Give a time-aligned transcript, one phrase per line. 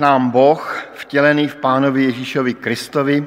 [0.00, 3.26] Nám Boh, vtělený v Pánovi Ježíšovi Kristovi,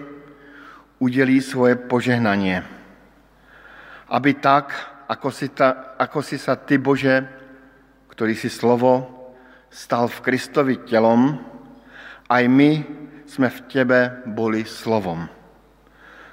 [1.00, 2.66] udělí svoje požehnanie.
[4.09, 4.73] Aby tak,
[5.06, 7.29] ako si, ta, ako si sa Ty, Bože,
[8.09, 9.06] ktorý si slovo,
[9.69, 11.38] stal v Kristovi telom,
[12.25, 12.72] aj my
[13.29, 15.29] sme v Tebe boli slovom,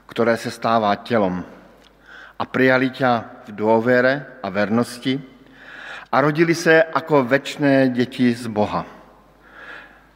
[0.08, 1.44] ktoré se stává telom
[2.40, 5.20] a prijali ťa v dôvere a vernosti
[6.08, 8.99] a rodili se ako večné deti z Boha.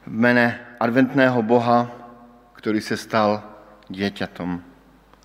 [0.04, 1.88] V mene adventného Boha,
[2.60, 3.40] ktorý se stal
[3.88, 4.60] dieťatom.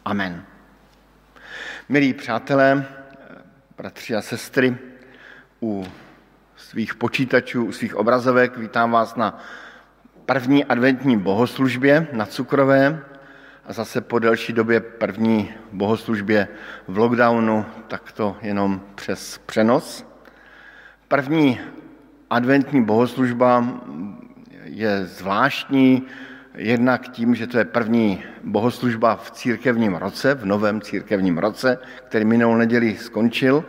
[0.08, 0.40] Amen.
[1.90, 2.88] Milí přátelé,
[3.78, 4.78] bratři a sestry,
[5.62, 5.84] u
[6.56, 9.36] svých počítačů, u svých obrazovek vítám vás na
[10.26, 13.04] první adventní bohoslužbě na Cukrové
[13.66, 16.48] a zase po delší době první bohoslužbě
[16.88, 20.08] v lockdownu, tak to jenom přes přenos.
[21.08, 21.60] První
[22.30, 23.82] adventní bohoslužba
[24.80, 26.08] je zvláštní,
[26.56, 32.26] jednak tím, že to je první bohoslužba v církevním roce, v novém církevním roce, který
[32.26, 33.66] minulou neděli skončil,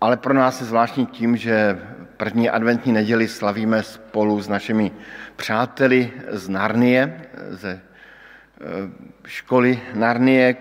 [0.00, 1.78] ale pro nás je zvláštní tím, že
[2.16, 4.90] první adventní neděli slavíme spolu s našimi
[5.36, 7.80] přáteli z Narnie, ze e,
[9.26, 10.56] školy Narnie,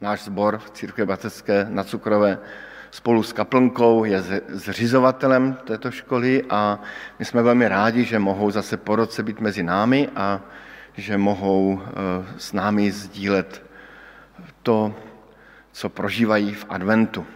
[0.00, 2.38] náš sbor v Církve Batecké na Cukrové
[2.92, 6.78] spolu s kaplnkou je zřizovatelem této školy a
[7.18, 10.40] my jsme velmi rádi, že mohou zase po roce být mezi námi a
[10.96, 11.88] že mohou e,
[12.38, 13.62] s námi sdílet
[14.62, 14.94] to,
[15.72, 17.26] co prožívají v adventu.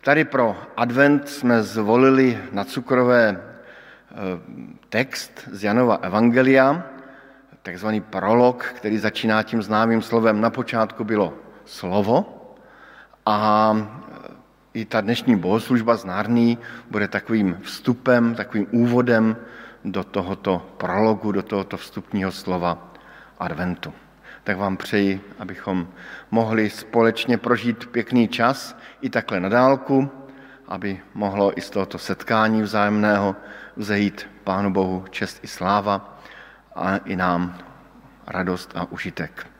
[0.00, 3.38] Tady pro advent jsme zvolili na cukrové e,
[4.88, 6.82] text z Janova Evangelia,
[7.62, 11.34] takzvaný prolog, který začíná tím známým slovem na počátku bylo
[11.64, 12.34] slovo
[13.26, 13.76] a
[14.78, 16.58] i ta dnešní bohoslužba z Nárný
[16.90, 19.36] bude takovým vstupem, takovým úvodem
[19.84, 22.94] do tohoto prologu, do tohoto vstupního slova
[23.38, 23.92] adventu.
[24.44, 25.88] Tak vám přeji, abychom
[26.30, 30.10] mohli společně prožít pěkný čas i takhle na dálku,
[30.68, 33.36] aby mohlo i z tohoto setkání vzájemného
[33.76, 36.20] vzejít Pánu Bohu čest i sláva
[36.74, 37.58] a i nám
[38.26, 39.57] radost a užitek.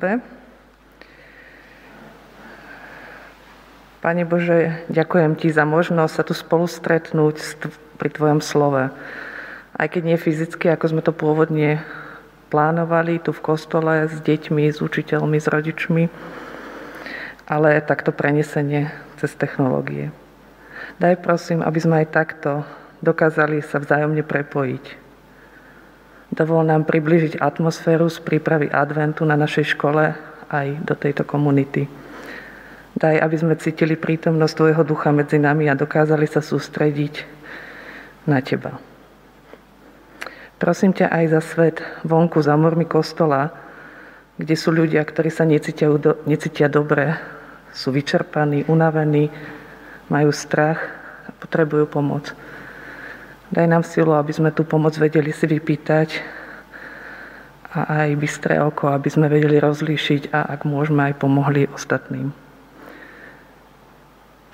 [0.00, 0.24] Modlitbe.
[4.00, 7.36] Pane Bože, ďakujem Ti za možnosť sa tu spolu stretnúť
[8.00, 8.88] pri Tvojom slove.
[9.76, 11.84] Aj keď nie fyzicky, ako sme to pôvodne
[12.48, 16.08] plánovali tu v kostole s deťmi, s učiteľmi, s rodičmi,
[17.44, 18.88] ale takto prenesenie
[19.20, 20.10] cez technológie.
[20.96, 22.64] Daj prosím, aby sme aj takto
[23.04, 24.99] dokázali sa vzájomne prepojiť.
[26.30, 30.14] Dovol nám približiť atmosféru z prípravy adventu na našej škole
[30.46, 31.90] aj do tejto komunity.
[32.94, 37.14] Daj, aby sme cítili prítomnosť Tvojho ducha medzi nami a dokázali sa sústrediť
[38.30, 38.78] na Teba.
[40.60, 43.48] Prosím ťa aj za svet vonku, za mormi kostola,
[44.36, 45.88] kde sú ľudia, ktorí sa necítia,
[46.28, 47.16] necítia dobre,
[47.72, 49.32] sú vyčerpaní, unavení,
[50.12, 50.78] majú strach
[51.26, 52.36] a potrebujú pomoc.
[53.50, 56.22] Daj nám silu, aby sme tú pomoc vedeli si vypýtať
[57.74, 62.30] a aj bystré oko, aby sme vedeli rozlíšiť a ak môžeme, aj pomohli ostatným.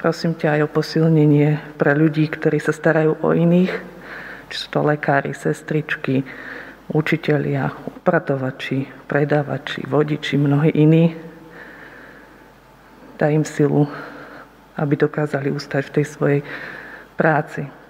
[0.00, 3.72] Prosím ťa aj o posilnenie pre ľudí, ktorí sa starajú o iných,
[4.48, 6.24] či sú to lekári, sestričky,
[6.88, 11.12] učitelia, upratovači, predávači, vodiči, mnohí iní.
[13.20, 13.84] Daj im silu,
[14.76, 16.40] aby dokázali ustať v tej svojej
[17.16, 17.85] práci.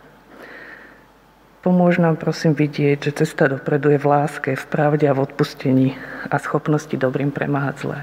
[1.66, 5.98] Pomôž nám prosím vidieť, že cesta dopredu je v láske, v pravde a v odpustení
[6.30, 7.98] a schopnosti dobrým premáhať zlé.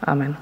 [0.00, 0.40] Amen.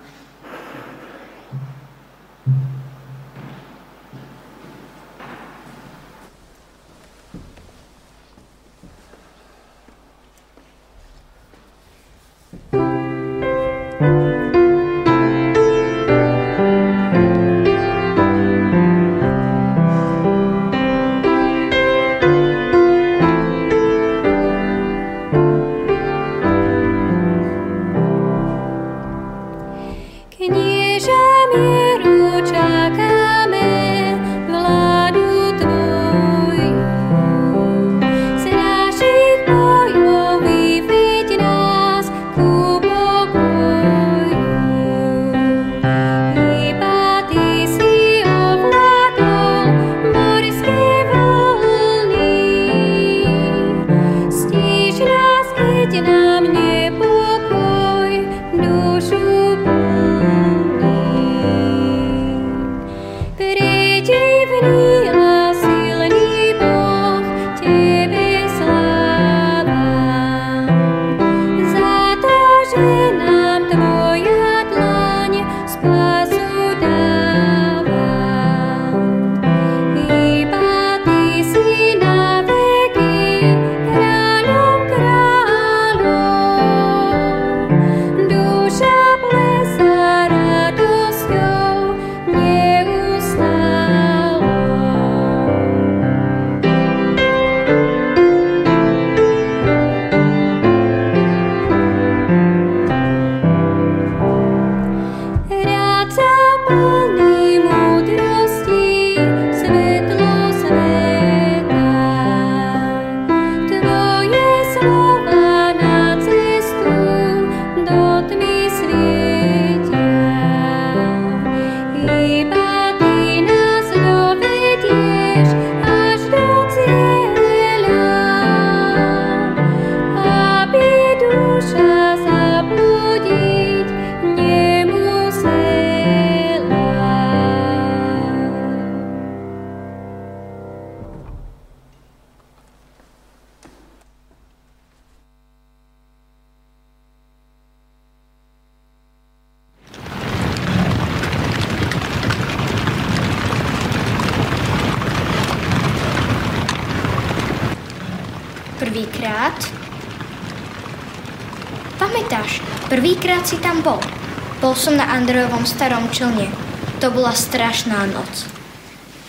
[165.17, 166.53] Andrejovom starom člne.
[167.01, 168.45] To bola strašná noc.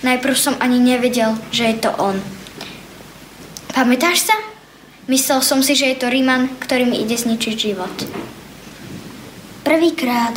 [0.03, 2.20] Najprv som ani nevedel, že je to on.
[3.72, 4.36] Pamätáš sa?
[5.08, 7.96] Myslel som si, že je to Riman, ktorý mi ide zničiť život.
[9.63, 10.36] Prvýkrát.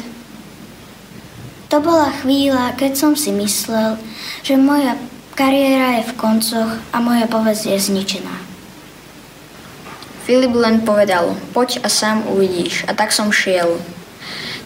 [1.75, 3.99] To bola chvíľa, keď som si myslel,
[4.47, 4.95] že moja
[5.35, 8.35] kariéra je v koncoch a moja povesť je zničená.
[10.31, 12.87] Filip len povedal, poď a sám uvidíš.
[12.87, 13.83] A tak som šiel.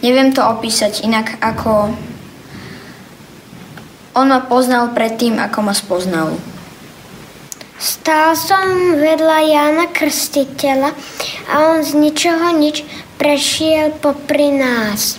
[0.05, 1.89] Neviem to opísať inak ako...
[4.13, 6.37] On ma poznal predtým, ako ma spoznal.
[7.81, 10.93] Stál som vedľa Jana Krstiteľa
[11.49, 12.85] a on z ničoho nič
[13.17, 15.17] prešiel popri nás.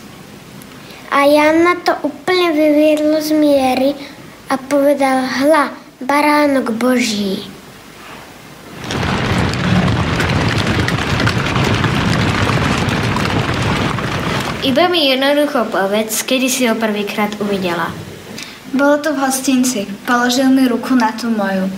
[1.10, 3.90] A Jana to úplne vyviedlo z miery
[4.46, 7.55] a povedal, hla, baránok Boží.
[14.66, 17.94] Iba mi jednoducho povedz, kedy si ho prvýkrát uvidela.
[18.74, 19.86] Bolo to v hostinci.
[20.02, 21.70] Položil mi ruku na tú moju.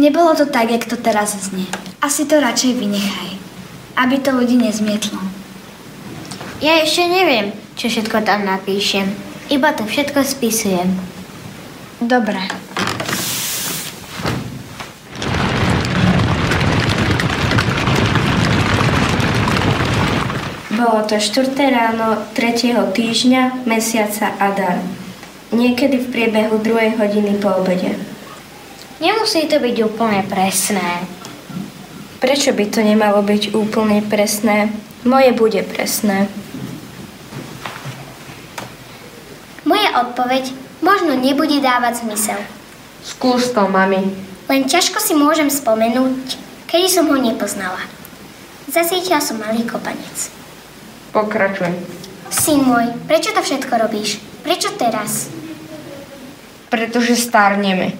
[0.00, 1.68] Nebolo to tak, jak to teraz znie.
[2.00, 3.36] Asi to radšej vynechaj,
[3.92, 5.20] aby to ľudí nezmietlo.
[6.64, 9.12] Ja ešte neviem, čo všetko tam napíšem.
[9.52, 10.96] Iba to všetko spisujem.
[12.00, 12.40] Dobre.
[20.84, 21.56] Bolo to 4.
[21.72, 22.76] ráno 3.
[22.92, 24.84] týždňa mesiaca Adar.
[25.48, 27.96] Niekedy v priebehu druhej hodiny po obede.
[29.00, 31.08] Nemusí to byť úplne presné.
[32.20, 34.76] Prečo by to nemalo byť úplne presné?
[35.08, 36.28] Moje bude presné.
[39.64, 40.52] Moja odpoveď
[40.84, 42.44] možno nebude dávať zmysel.
[43.00, 44.04] Skús to, mami.
[44.52, 46.36] Len ťažko si môžem spomenúť,
[46.68, 47.80] kedy som ho nepoznala.
[48.68, 50.43] Zasítila som malý kopanec.
[51.14, 51.70] Pokračuj.
[52.34, 54.18] Syn môj, prečo to všetko robíš?
[54.42, 55.30] Prečo teraz?
[56.74, 57.94] Pretože starneme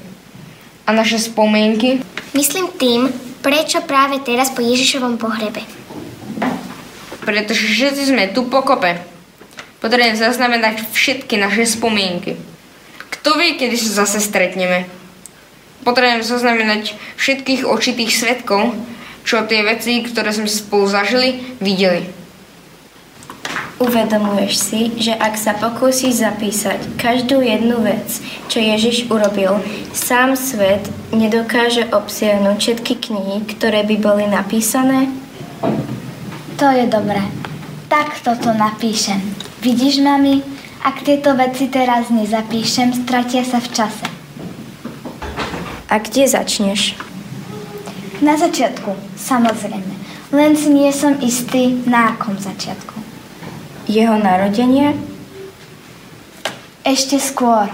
[0.82, 2.02] a naše spomienky?
[2.34, 3.06] Myslím tým,
[3.38, 5.62] prečo práve teraz po Ježišovom pohrebe.
[7.22, 8.98] Pretože všetci sme tu pokope.
[9.78, 12.34] Potrebujem zaznamenať všetky naše spomienky.
[13.14, 14.90] Kto vie, kedy sa zase stretneme?
[15.86, 18.74] Potrebujem zaznamenať všetkých očitých svetkov,
[19.22, 22.23] čo tie veci, ktoré sme spolu zažili, videli.
[23.82, 28.06] Uvedomuješ si, že ak sa pokúsiš zapísať každú jednu vec,
[28.46, 29.58] čo Ježiš urobil,
[29.90, 35.10] sám svet nedokáže obsiahnuť všetky knihy, ktoré by boli napísané?
[36.62, 37.18] To je dobré.
[37.90, 39.18] Tak toto napíšem.
[39.58, 40.46] Vidíš, mami?
[40.86, 44.06] Ak tieto veci teraz nezapíšem, stratia sa v čase.
[45.90, 46.94] A kde začneš?
[48.22, 49.94] Na začiatku, samozrejme.
[50.30, 52.93] Len si nie som istý, na akom začiatku.
[53.84, 54.96] Jeho narodenie?
[56.84, 57.68] Ešte skôr.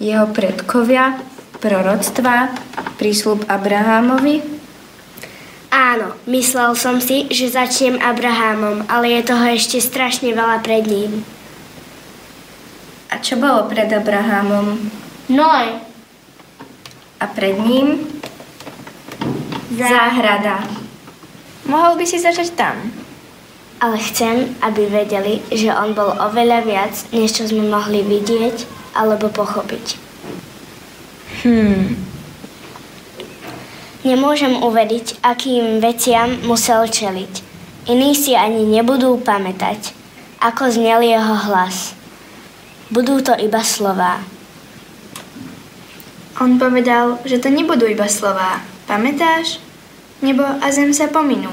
[0.00, 1.20] Jeho predkovia?
[1.60, 2.54] Proroctva?
[2.96, 4.40] Prísľub Abrahámovi?
[5.68, 11.26] Áno, myslel som si, že začnem Abrahámom, ale je toho ešte strašne veľa pred ním.
[13.12, 14.88] A čo bolo pred Abrahámom?
[15.28, 15.66] Noj,
[17.18, 18.06] A pred ním?
[19.74, 20.62] Záhrada.
[21.66, 22.78] Mohol by si začať tam.
[23.78, 28.66] Ale chcem, aby vedeli, že on bol oveľa viac, než čo sme mohli vidieť
[28.98, 29.94] alebo pochopiť.
[31.46, 31.94] Hmm.
[34.02, 37.46] Nemôžem uvediť, akým veciam musel čeliť.
[37.86, 39.94] Iní si ani nebudú pamätať,
[40.42, 41.94] ako znel jeho hlas.
[42.90, 44.18] Budú to iba slová.
[46.38, 48.62] On povedal, že to nebudú iba slová.
[48.86, 49.58] Pamätáš?
[50.22, 51.50] Nebo a zem sa pominú.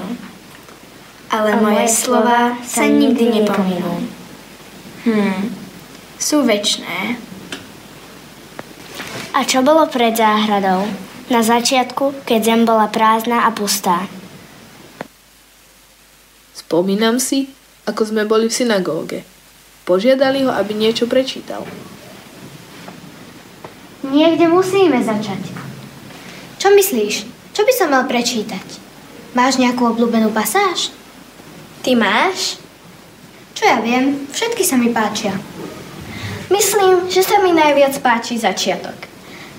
[1.35, 4.07] Ale moje slova sa nikdy nepominú.
[5.03, 5.51] Hm.
[6.15, 7.19] Sú väčné.
[9.35, 10.87] A čo bolo pred záhradou?
[11.27, 14.07] Na začiatku, keď zem bola prázdna a pustá.
[16.55, 17.51] Spomínam si,
[17.83, 19.19] ako sme boli v synagóge.
[19.83, 21.67] Požiadali ho, aby niečo prečítal.
[24.07, 25.51] Niekde musíme začať.
[26.63, 27.27] Čo myslíš?
[27.51, 28.65] Čo by som mal prečítať?
[29.35, 30.95] Máš nejakú obľúbenú pasáž?
[31.85, 32.57] Ty máš?
[33.53, 35.37] Čo ja viem, všetky sa mi páčia.
[36.49, 39.05] Myslím, že sa mi najviac páči začiatok.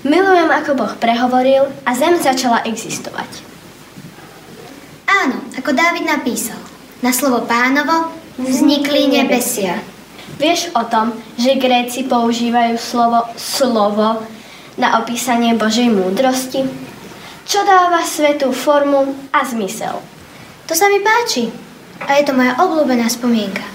[0.03, 3.31] Milujem, ako Boh prehovoril a zem začala existovať.
[5.07, 6.59] Áno, ako Dávid napísal.
[6.99, 9.79] Na slovo pánovo vznikli nebesia.
[10.35, 14.19] Vieš o tom, že Gréci používajú slovo slovo
[14.75, 16.67] na opísanie Božej múdrosti?
[17.47, 19.95] Čo dáva svetu formu a zmysel.
[20.67, 21.66] To sa mi páči.
[22.05, 23.65] A je to moja obľúbená spomienka.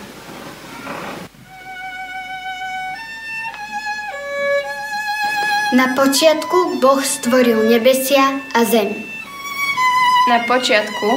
[5.73, 8.93] Na počiatku Boh stvoril nebesia a zem.
[10.29, 11.09] Na počiatku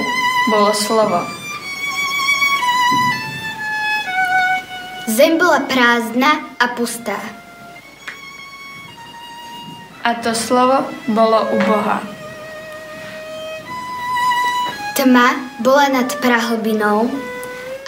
[0.47, 1.19] bolo slovo.
[5.11, 7.19] Zem bola prázdna a pustá.
[10.07, 12.14] A to slovo bolo u Boha.
[14.95, 17.11] Tma bola nad prahlbinou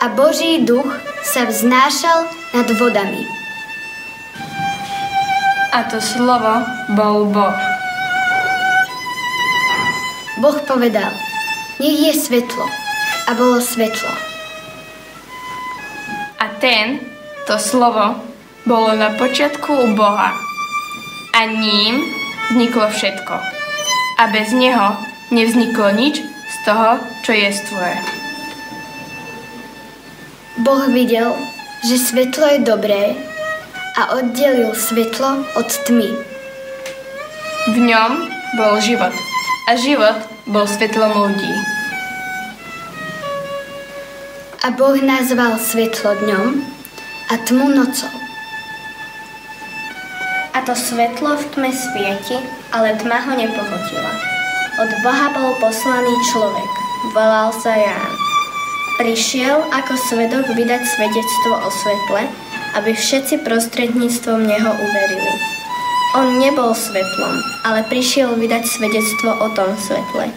[0.04, 0.92] a Boží duch
[1.24, 3.24] sa vznášal nad vodami.
[5.72, 6.68] A to slovo
[7.00, 7.60] bol Boh.
[10.44, 11.16] Boh povedal,
[11.80, 12.68] nech je svetlo.
[13.28, 14.12] A bolo svetlo.
[16.44, 17.00] A ten,
[17.48, 18.20] to slovo,
[18.68, 20.36] bolo na počiatku u Boha.
[21.32, 22.04] A ním
[22.52, 23.36] vzniklo všetko.
[24.20, 25.00] A bez neho
[25.32, 26.20] nevzniklo nič
[26.68, 27.96] toho, čo je tvoje.
[30.68, 31.32] Boh videl,
[31.88, 33.16] že svetlo je dobré
[33.96, 36.12] a oddelil svetlo od tmy.
[37.72, 38.28] V ňom
[38.60, 39.16] bol život
[39.72, 40.20] a život
[40.52, 41.54] bol svetlom ľudí.
[44.68, 46.48] A Boh nazval svetlo dňom
[47.32, 48.12] a tmu nocou.
[50.52, 52.36] A to svetlo v tme svieti,
[52.76, 54.37] ale tma ho nepochotila.
[54.78, 56.72] Od Boha bol poslaný človek,
[57.10, 58.14] volal sa Ján.
[59.02, 62.30] Prišiel ako svedok vydať svedectvo o svetle,
[62.78, 65.34] aby všetci prostredníctvom neho uverili.
[66.14, 70.30] On nebol svetlom, ale prišiel vydať svedectvo o tom svetle.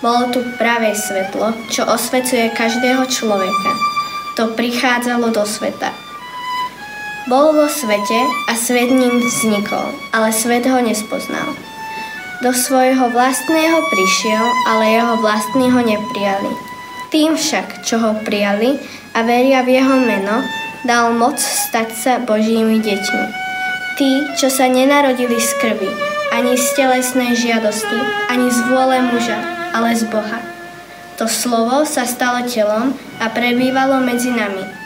[0.00, 3.72] Bolo tu pravé svetlo, čo osvecuje každého človeka.
[4.40, 5.92] To prichádzalo do sveta.
[7.28, 11.71] Bol vo svete a svet ním vznikol, ale svet ho nespoznal.
[12.42, 16.50] Do svojho vlastného prišiel, ale jeho vlastní ho neprijali.
[17.14, 18.82] Tým však, čo ho prijali
[19.14, 20.42] a veria v jeho meno,
[20.82, 23.24] dal moc stať sa Božími deťmi.
[23.94, 25.86] Tí, čo sa nenarodili z krvi,
[26.34, 29.38] ani z telesnej žiadosti, ani z vôle muža,
[29.70, 30.42] ale z Boha.
[31.22, 34.82] To slovo sa stalo telom a prebývalo medzi nami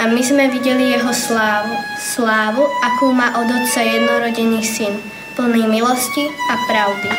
[0.00, 4.96] a my sme videli jeho slávu, slávu, akú má od Otca jednorodený syn,
[5.36, 7.10] plný milosti a pravdy.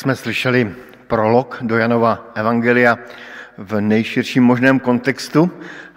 [0.00, 0.74] Jsme slyšeli
[1.06, 2.98] prolog do Janova Evangelia
[3.58, 5.50] v nejširším možném kontextu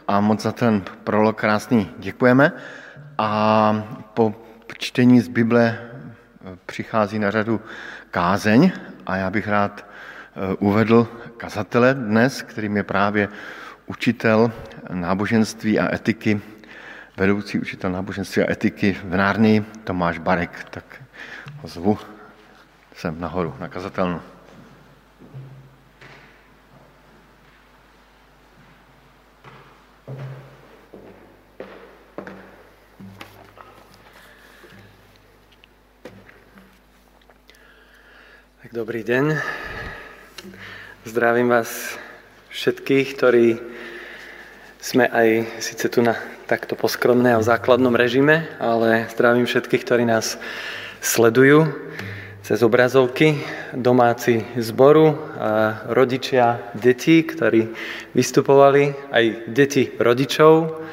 [0.07, 2.51] a moc za ten prolog krásný děkujeme.
[3.17, 3.31] A
[4.13, 4.35] po
[4.77, 5.79] čtení z Bible
[6.65, 7.61] přichází na řadu
[8.11, 8.71] kázeň
[9.05, 13.29] a já bych rád eh, uvedl kazatele dnes, kterým je právě
[13.85, 14.51] učitel
[14.91, 16.41] náboženství a etiky,
[17.17, 20.67] vedoucí učitel náboženství a etiky v Nárnii, Tomáš Barek.
[20.69, 20.83] Tak
[21.61, 21.97] ho zvu
[22.93, 24.21] sem nahoru na kazatelnu.
[38.62, 39.41] Tak dobrý deň.
[41.10, 41.97] Zdravím vás
[42.53, 43.58] všetkých, ktorí
[44.77, 46.13] sme aj síce tu na
[46.45, 50.38] takto poskromné a základnom režime, ale zdravím všetkých, ktorí nás
[51.01, 51.73] sledujú
[52.43, 53.39] cez obrazovky,
[53.71, 55.15] domáci zboru,
[55.88, 57.71] rodičia detí, ktorí
[58.12, 60.84] vystupovali, aj deti rodičov,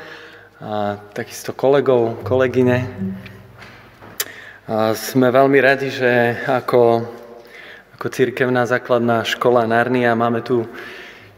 [0.62, 2.78] a takisto kolegov, kolegyne.
[4.70, 7.02] A sme veľmi radi, že ako
[8.00, 10.64] ako církevná základná škola Narnia máme tu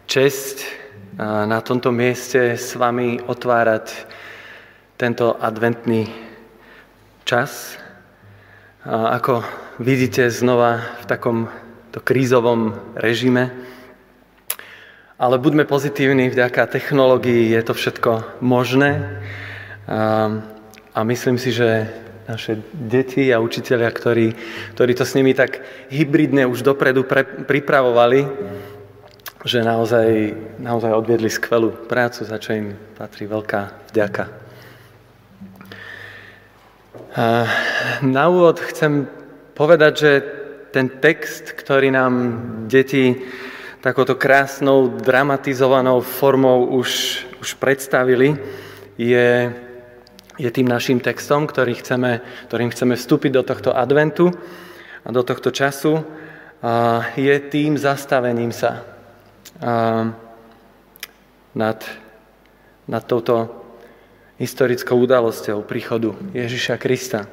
[0.06, 0.62] čest
[1.18, 3.90] na tomto mieste s vami otvárať
[4.94, 6.06] tento adventný
[7.26, 7.81] čas.
[8.82, 9.46] Ako
[9.78, 11.46] vidíte znova v takom
[11.94, 13.54] to krízovom režime.
[15.22, 19.22] Ale buďme pozitívni, vďaka technológii je to všetko možné.
[19.86, 20.34] A,
[20.98, 21.94] a myslím si, že
[22.26, 24.34] naše deti a učiteľia, ktorí,
[24.74, 25.62] ktorí to s nimi tak
[25.94, 28.26] hybridne už dopredu pre, pripravovali,
[29.46, 34.41] že naozaj, naozaj odviedli skvelú prácu, za čo im patrí veľká vďaka.
[38.02, 39.04] Na úvod chcem
[39.52, 40.12] povedať, že
[40.72, 42.12] ten text, ktorý nám
[42.68, 43.20] deti
[43.84, 48.38] takouto krásnou, dramatizovanou formou už, už predstavili,
[48.96, 49.52] je
[50.40, 54.32] je tým našim textom, ktorý chceme, ktorým chceme vstúpiť do tohto adventu
[55.04, 56.00] a do tohto času.
[57.14, 58.82] Je tým zastavením sa
[61.52, 61.78] nad,
[62.88, 63.61] nad touto
[64.42, 67.30] historickou udalosťou príchodu Ježiša Krista.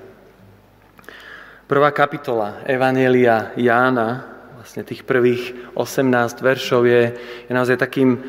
[1.65, 4.29] Prvá kapitola Evanielia Jána,
[4.61, 6.05] vlastne tých prvých 18
[6.37, 7.17] veršov, je,
[7.49, 8.21] je naozaj takým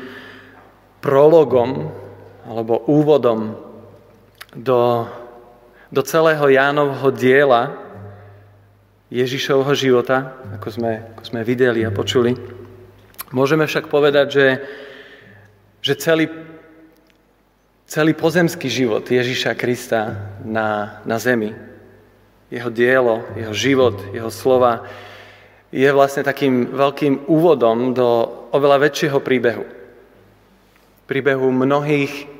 [0.97, 1.93] prologom
[2.41, 3.53] alebo úvodom
[4.57, 5.05] do,
[5.93, 7.77] do celého Jánovho diela
[9.13, 12.33] Ježišovho života, ako sme, ako sme videli a počuli.
[13.29, 14.47] Môžeme však povedať, že,
[15.85, 16.25] že celý,
[17.91, 21.51] celý pozemský život Ježiša Krista na, na zemi,
[22.47, 24.87] jeho dielo, jeho život, jeho slova,
[25.75, 29.67] je vlastne takým veľkým úvodom do oveľa väčšieho príbehu.
[31.03, 32.31] Príbehu mnohých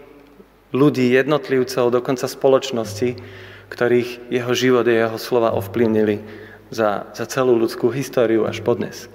[0.72, 3.20] ľudí, jednotlivcov, dokonca spoločnosti,
[3.68, 6.24] ktorých jeho život a jeho slova ovplyvnili
[6.72, 9.12] za, za celú ľudskú históriu až podnes.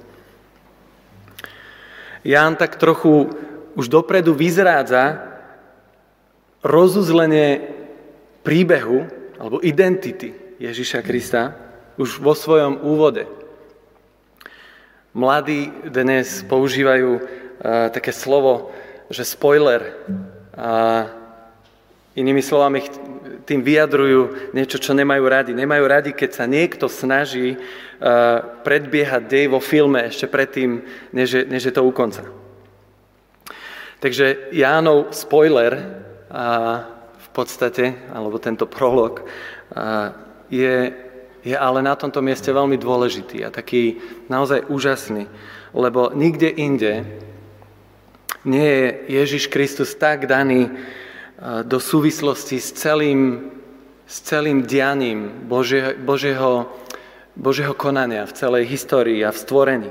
[2.21, 3.33] Ján tak trochu
[3.73, 5.36] už dopredu vyzrádza
[6.67, 7.63] rozuzlenie
[8.43, 9.07] príbehu
[9.39, 11.55] alebo identity Ježiša Krista
[11.95, 13.31] už vo svojom úvode.
[15.17, 17.23] Mladí dnes používajú uh,
[17.89, 18.75] také slovo,
[19.09, 19.97] že spoiler.
[20.53, 21.09] Uh,
[22.17, 22.81] Inými slovami,
[23.45, 25.53] tým vyjadrujú niečo, čo nemajú radi.
[25.53, 27.61] Nemajú radi, keď sa niekto snaží uh,
[28.65, 30.81] predbiehať dej vo filme ešte predtým,
[31.13, 32.25] než je, než je to u konca.
[34.01, 35.77] Takže Jánov spoiler
[36.27, 39.23] v podstate, alebo tento prolog,
[40.51, 40.77] je,
[41.43, 43.99] je ale na tomto mieste veľmi dôležitý a taký
[44.31, 45.27] naozaj úžasný,
[45.75, 47.07] lebo nikde inde
[48.47, 50.71] nie je Ježiš Kristus tak daný
[51.67, 53.51] do súvislosti s celým,
[54.07, 56.71] s celým dianím Božie, Božieho,
[57.35, 59.91] Božieho konania v celej histórii a v stvorení.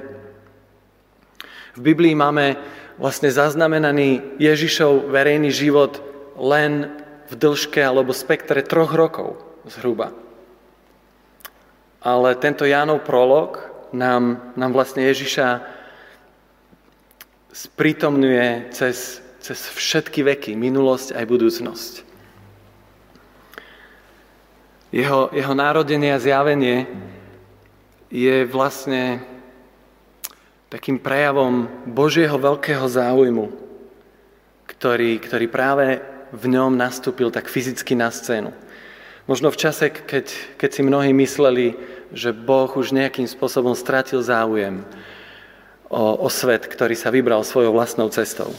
[1.75, 2.55] V Biblii máme
[2.95, 5.99] vlastne zaznamenaný Ježišov verejný život
[6.35, 6.91] len
[7.25, 10.13] v dĺžke alebo spektre troch rokov zhruba.
[12.05, 13.57] Ale tento Jánov prolog
[13.89, 15.63] nám, nám vlastne Ježiša
[17.49, 21.93] sprítomňuje cez cez všetky veky, minulosť aj budúcnosť.
[24.89, 26.89] Jeho, jeho národenie a zjavenie
[28.09, 29.21] je vlastne
[30.73, 33.53] takým prejavom Božieho veľkého záujmu,
[34.65, 36.01] ktorý, ktorý práve
[36.35, 38.51] v ňom nastúpil tak fyzicky na scénu.
[39.25, 41.73] Možno v čase, keď, keď si mnohí mysleli,
[42.13, 44.85] že Boh už nejakým spôsobom stratil záujem
[45.89, 48.53] o, o svet, ktorý sa vybral svojou vlastnou cestou.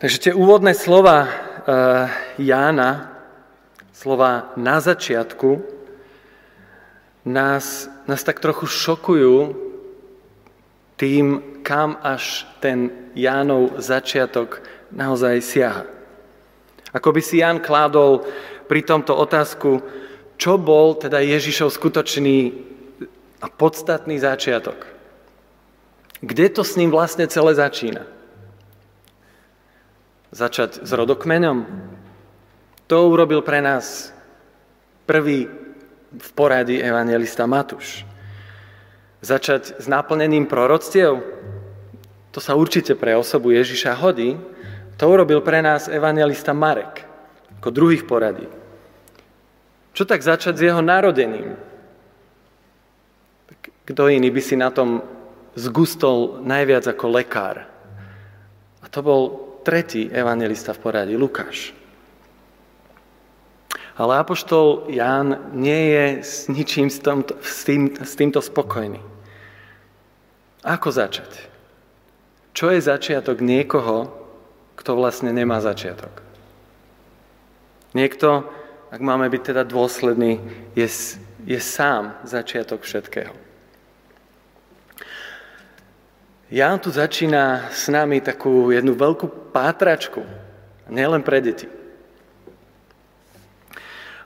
[0.00, 3.12] Takže tie úvodné slova uh, Jána,
[3.92, 5.64] slova na začiatku,
[7.24, 9.56] nás, nás tak trochu šokujú
[11.00, 14.60] tým, kam až ten Jánov začiatok
[14.92, 15.88] naozaj siaha.
[16.92, 18.22] Ako by si Ján kládol
[18.68, 19.80] pri tomto otázku,
[20.36, 22.38] čo bol teda Ježišov skutočný
[23.42, 24.76] a podstatný začiatok.
[26.22, 28.06] Kde to s ním vlastne celé začína?
[30.30, 31.58] Začať s rodokmeňom?
[32.88, 34.12] To urobil pre nás
[35.08, 35.48] prvý
[36.14, 38.06] v poradí evangelista Matúš.
[39.24, 41.20] Začať s naplnením proroctiev?
[42.34, 44.34] To sa určite pre osobu Ježiša hodí,
[44.98, 47.06] to urobil pre nás evangelista Marek,
[47.62, 48.50] ako druhých poradí.
[49.94, 51.54] Čo tak začať s jeho narodením?
[53.86, 55.06] Kto iný by si na tom
[55.54, 57.70] zgustol najviac ako lekár?
[58.82, 59.22] A to bol
[59.62, 61.70] tretí evangelista v poradí, Lukáš.
[63.94, 68.98] Ale apoštol Ján nie je s ničím s, tomto, s, tým, s týmto spokojný.
[70.66, 71.53] Ako začať?
[72.54, 74.14] Čo je začiatok niekoho,
[74.78, 76.22] kto vlastne nemá začiatok.
[77.98, 78.46] Niekto,
[78.94, 80.38] ak máme byť teda dôsledný,
[80.78, 80.86] je,
[81.42, 83.34] je sám začiatok všetkého.
[86.54, 90.22] Ján tu začína s nami takú jednu veľkú pátračku,
[90.86, 91.66] nielen pre deti.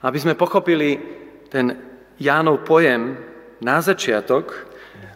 [0.05, 1.01] Aby sme pochopili
[1.49, 1.81] ten
[2.21, 3.17] Jánov pojem
[3.65, 4.53] na začiatok,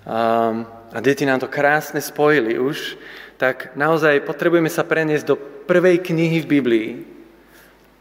[0.08, 3.00] a, a deti nám to krásne spojili už,
[3.40, 6.90] tak naozaj potrebujeme sa preniesť do prvej knihy v Biblii,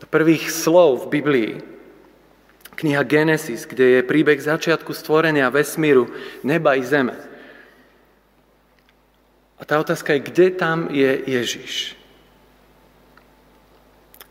[0.03, 1.51] do prvých slov v Biblii.
[2.77, 6.09] Kniha Genesis, kde je príbeh začiatku stvorenia vesmíru,
[6.45, 7.13] neba i zeme.
[9.57, 11.93] A tá otázka je, kde tam je Ježiš?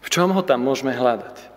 [0.03, 1.50] V čom ho tam môžeme hľadať?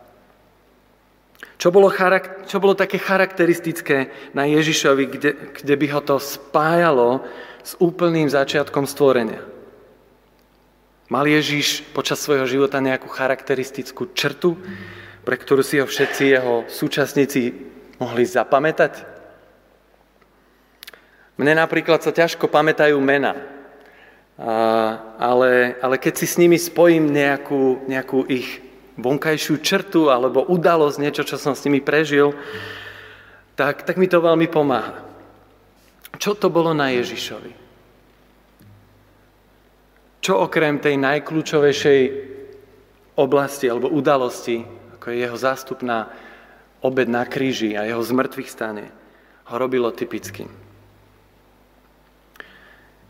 [1.63, 7.23] Čo bolo, charak- čo bolo také charakteristické na Ježišovi, kde, kde by ho to spájalo
[7.63, 9.39] s úplným začiatkom stvorenia.
[11.07, 14.59] Mal Ježíš počas svojho života nejakú charakteristickú črtu,
[15.23, 17.55] pre ktorú si ho všetci jeho súčasníci
[17.95, 19.07] mohli zapamätať?
[21.39, 23.39] Mne napríklad sa ťažko pamätajú mena,
[25.15, 28.62] ale, ale keď si s nimi spojím nejakú, nejakú ich
[28.97, 32.33] vonkajšiu črtu alebo udalosť, niečo, čo som s nimi prežil,
[33.57, 35.01] tak, tak mi to veľmi pomáha.
[36.17, 37.51] Čo to bolo na Ježišovi?
[40.23, 42.01] Čo okrem tej najkľúčovejšej
[43.19, 44.63] oblasti alebo udalosti,
[44.95, 46.07] ako je jeho zástupná
[46.79, 48.87] obed na kríži a jeho zmrtvých stane,
[49.51, 50.62] ho robilo typickým?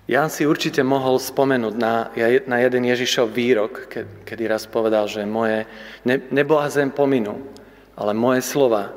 [0.03, 2.11] Jan si určite mohol spomenúť na,
[2.43, 3.87] na jeden Ježišov výrok,
[4.27, 5.63] kedy raz povedal, že moje
[6.27, 7.39] nebo a zem pominú,
[7.95, 8.91] ale moje slova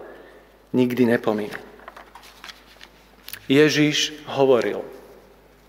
[0.75, 1.55] nikdy nepomínú.
[3.47, 4.83] Ježiš hovoril,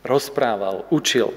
[0.01, 1.29] rozprával, učil.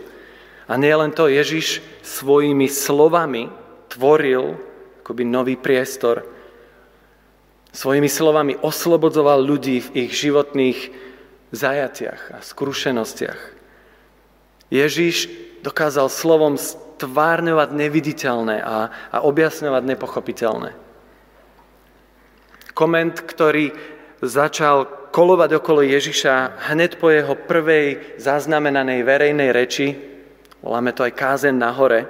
[0.64, 3.52] A nie len to, Ježiš svojimi slovami
[3.92, 4.56] tvoril
[5.04, 6.24] akoby nový priestor.
[7.76, 10.78] Svojimi slovami oslobodzoval ľudí v ich životných
[11.52, 13.59] zajatiach a skrušenostiach.
[14.70, 15.26] Ježiš
[15.60, 20.70] dokázal slovom stvárňovať neviditeľné a, a objasňovať nepochopiteľné.
[22.72, 23.74] Koment, ktorý
[24.22, 29.98] začal kolovať okolo Ježiša hneď po jeho prvej zaznamenanej verejnej reči,
[30.62, 32.06] voláme to aj kázen na hore,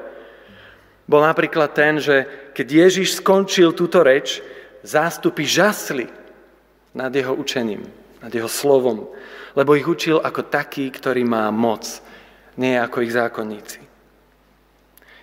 [1.10, 2.22] bol napríklad ten, že
[2.54, 4.38] keď Ježiš skončil túto reč,
[4.86, 6.06] zástupy žasli
[6.94, 7.82] nad jeho učením,
[8.22, 9.10] nad jeho slovom,
[9.58, 11.82] lebo ich učil ako taký, ktorý má moc,
[12.60, 13.80] nie ako ich zákonníci.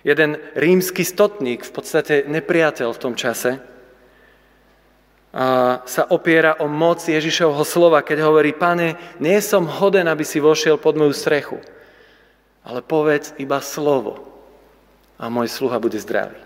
[0.02, 3.62] Jeden rímsky stotník, v podstate nepriateľ v tom čase,
[5.28, 10.40] a sa opiera o moc Ježišovho slova, keď hovorí, pane, nie som hoden, aby si
[10.40, 11.60] vošiel pod moju strechu,
[12.64, 14.24] ale povedz iba slovo
[15.20, 16.40] a môj sluha bude zdravý.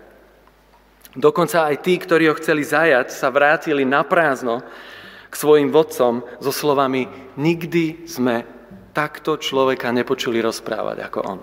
[1.15, 4.59] Dokonca aj tí, ktorí ho chceli zajať, sa vrátili na prázdno
[5.31, 7.07] k svojim vodcom so slovami
[7.39, 8.43] nikdy sme
[8.93, 11.39] takto človeka nepočuli rozprávať ako on.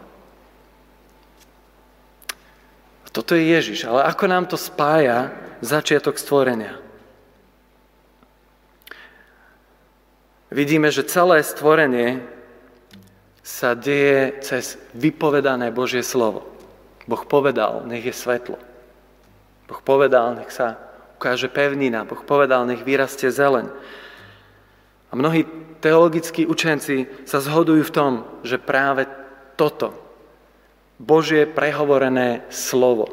[3.10, 6.78] Toto je Ježiš, ale ako nám to spája začiatok stvorenia?
[10.50, 12.20] vidíme, že celé stvorenie
[13.40, 16.44] sa deje cez vypovedané Božie slovo.
[17.08, 18.58] Boh povedal, nech je svetlo.
[19.66, 20.76] Boh povedal, nech sa
[21.16, 22.04] ukáže pevnina.
[22.04, 23.70] Boh povedal, nech vyrastie zeleň.
[25.10, 25.42] A mnohí
[25.82, 28.12] teologickí učenci sa zhodujú v tom,
[28.46, 29.10] že práve
[29.58, 29.92] toto,
[31.00, 33.08] Božie prehovorené slovo,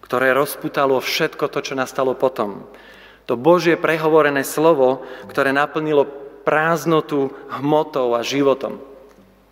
[0.00, 2.66] ktoré rozputalo všetko to, čo nastalo potom,
[3.30, 6.06] to Božie prehovorené slovo, ktoré naplnilo
[6.42, 8.82] prázdnotu hmotou a životom.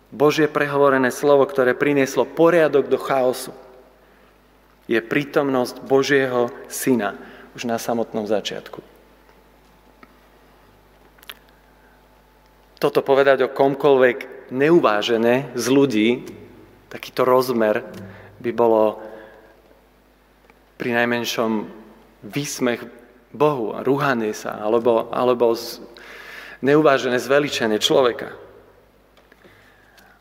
[0.09, 3.53] Božie prehovorené slovo, ktoré prinieslo poriadok do chaosu,
[4.89, 7.13] je prítomnosť Božieho Syna
[7.53, 8.81] už na samotnom začiatku.
[12.79, 16.09] Toto povedať o komkoľvek neuvážené z ľudí,
[16.87, 17.83] takýto rozmer
[18.39, 19.03] by bolo
[20.79, 21.67] pri najmenšom
[22.23, 22.87] výsmech
[23.35, 25.51] Bohu a rúhanie sa, alebo, alebo
[26.63, 28.31] neuvážené zveličenie človeka.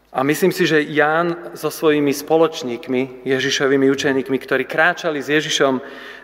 [0.08, 5.78] A myslím si, že Ján so svojimi spoločníkmi, Ježišovými učeníkmi, ktorí kráčali s Ježišom,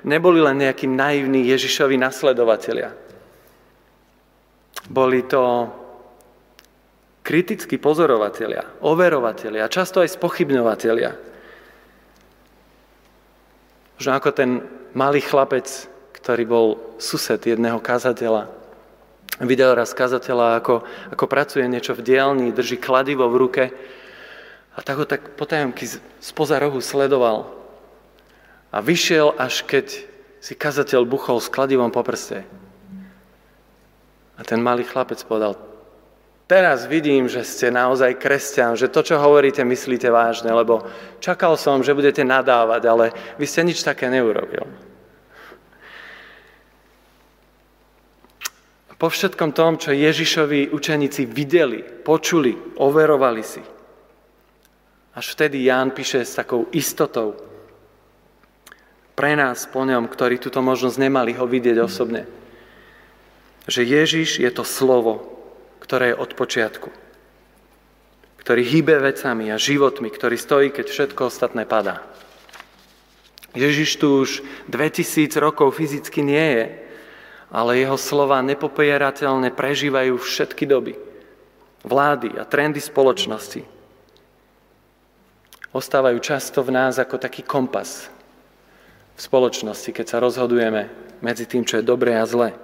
[0.09, 2.91] neboli len nejakí naivní Ježišovi nasledovatelia.
[4.91, 5.71] Boli to
[7.25, 11.17] kritickí pozorovatelia, overovatelia, často aj spochybňovatelia.
[13.97, 14.51] Možno ako ten
[14.93, 15.65] malý chlapec,
[16.21, 16.67] ktorý bol
[17.01, 18.53] sused jedného kazateľa.
[19.41, 20.85] Videl raz kazateľa, ako,
[21.17, 23.65] ako pracuje niečo v dielni, drží kladivo v ruke
[24.77, 25.89] a tak ho tak potajomky
[26.21, 27.51] spoza rohu sledoval.
[28.69, 29.87] A vyšiel, až keď
[30.45, 32.45] si kazateľ buchol s kladivom po prste.
[34.37, 35.57] A ten malý chlapec povedal,
[36.47, 40.85] teraz vidím, že ste naozaj kresťan, že to, čo hovoríte, myslíte vážne, lebo
[41.21, 43.05] čakal som, že budete nadávať, ale
[43.37, 44.67] vy ste nič také neurobil.
[48.95, 53.61] Po všetkom tom, čo Ježišovi učeníci videli, počuli, overovali si.
[55.15, 57.37] Až vtedy Ján píše s takou istotou
[59.15, 62.27] pre nás po ňom, ktorí túto možnosť nemali ho vidieť osobne,
[63.71, 65.34] že Ježiš je to slovo,
[65.85, 66.89] ktoré je od počiatku,
[68.41, 72.01] ktorý hýbe vecami a životmi, ktorý stojí, keď všetko ostatné padá.
[73.53, 74.41] Ježiš tu už
[74.73, 76.65] 2000 rokov fyzicky nie je,
[77.55, 80.99] ale jeho slova nepopierateľne prežívajú všetky doby,
[81.87, 83.63] vlády a trendy spoločnosti.
[85.71, 88.11] Ostávajú často v nás ako taký kompas
[89.15, 90.91] v spoločnosti, keď sa rozhodujeme
[91.23, 92.64] medzi tým, čo je dobré a zlé.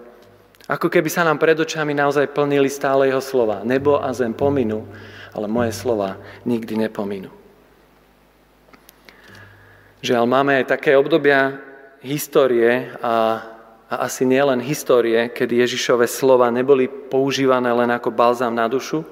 [0.70, 3.66] Ako keby sa nám pred očami naozaj plnili stále jeho slova.
[3.66, 4.86] Nebo a zem pominú,
[5.34, 6.14] ale moje slova
[6.46, 7.34] nikdy nepominú.
[10.00, 11.58] Žiaľ, máme aj také obdobia
[12.00, 13.42] histórie a
[13.90, 19.02] a asi nielen histórie, kedy Ježišové slova neboli používané len ako balzám na dušu,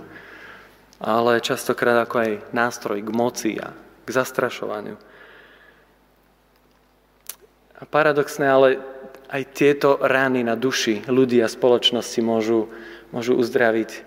[1.03, 3.75] ale častokrát ako aj nástroj k moci a
[4.07, 4.95] k zastrašovaniu.
[7.79, 8.79] A paradoxné, ale
[9.29, 12.72] aj tieto rány na duši ľudí a spoločnosti môžu,
[13.12, 14.05] môžu uzdraviť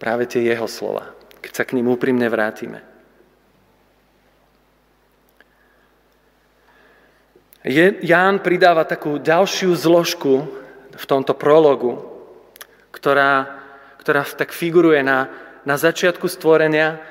[0.00, 1.12] práve tie jeho slova,
[1.44, 2.80] keď sa k ním úprimne vrátime.
[8.00, 10.46] Ján pridáva takú ďalšiu zložku
[10.94, 11.98] v tomto prologu,
[12.94, 13.58] ktorá,
[13.98, 15.26] ktorá tak figuruje na,
[15.66, 17.02] na začiatku stvorenia,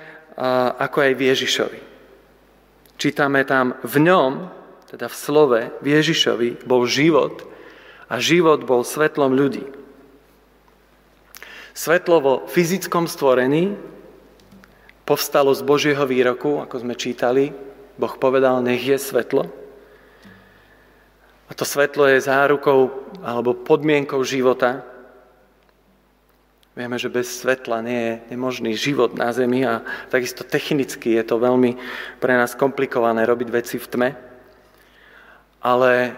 [0.79, 1.79] ako aj v Ježišovi.
[2.95, 4.31] Čítame tam, v ňom,
[4.95, 7.43] teda v slove, v Ježišovi, bol život
[8.07, 9.67] a život bol svetlom ľudí.
[11.75, 13.75] Svetlo vo fyzickom stvorení
[15.03, 17.51] povstalo z Božieho výroku, ako sme čítali.
[17.99, 19.51] Boh povedal, nech je svetlo.
[21.45, 24.87] A to svetlo je zárukou alebo podmienkou života.
[26.71, 31.35] Vieme, že bez svetla nie je nemožný život na Zemi a takisto technicky je to
[31.35, 31.75] veľmi
[32.23, 34.34] pre nás komplikované robiť veci v tme.
[35.65, 36.13] Ale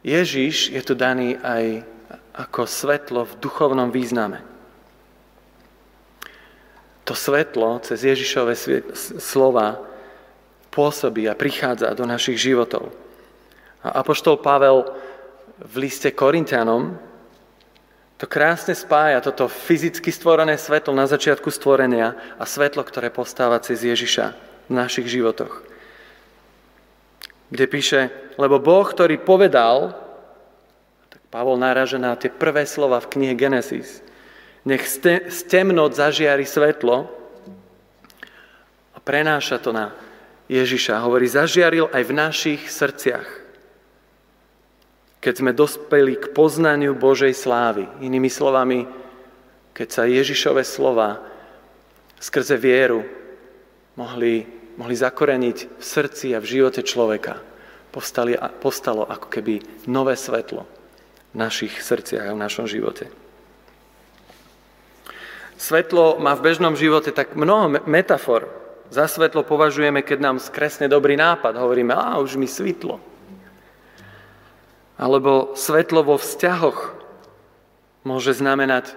[0.00, 1.84] Ježiš je tu daný aj
[2.32, 4.40] ako svetlo v duchovnom význame.
[7.04, 8.56] To svetlo cez Ježišové
[9.20, 9.84] slova
[10.72, 12.88] pôsobí a prichádza do našich životov.
[13.84, 14.88] A Apoštol Pavel
[15.60, 16.96] v liste Korintianom
[18.16, 23.80] to krásne spája toto fyzicky stvorené svetlo na začiatku stvorenia a svetlo, ktoré postáva cez
[23.84, 24.36] Ježiša
[24.68, 25.69] v našich životoch.
[27.50, 28.00] Kde píše,
[28.38, 29.94] lebo Boh, ktorý povedal,
[31.10, 34.02] tak Pavol náraža na tie prvé slova v knihe Genesis,
[34.62, 37.10] nech z temnot zažiari svetlo
[38.94, 39.90] a prenáša to na
[40.46, 41.02] Ježiša.
[41.02, 43.40] Hovorí, zažiaril aj v našich srdciach
[45.20, 47.84] keď sme dospeli k poznaniu Božej slávy.
[48.00, 48.88] Inými slovami,
[49.76, 51.20] keď sa Ježišove slova
[52.16, 53.04] skrze vieru
[54.00, 57.42] mohli, mohli zakoreniť v srdci a v živote človeka.
[57.90, 60.62] postali, postalo ako keby nové svetlo
[61.30, 63.10] v našich srdciach a v našom živote.
[65.60, 68.48] Svetlo má v bežnom živote tak mnoho metafor.
[68.88, 71.54] Za svetlo považujeme, keď nám skresne dobrý nápad.
[71.54, 72.98] Hovoríme, a už mi svitlo.
[74.96, 76.96] Alebo svetlo vo vzťahoch
[78.08, 78.96] môže znamenať